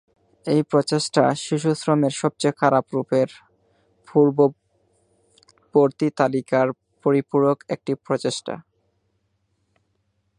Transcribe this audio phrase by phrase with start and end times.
[0.45, 3.29] এই প্রচেষ্টা শিশুশ্রমের সবচেয়ে খারাপ রূপের
[4.07, 6.67] পূর্ববর্তী তালিকার
[7.05, 8.55] পরিপূরক একটি প্রচেষ্টা।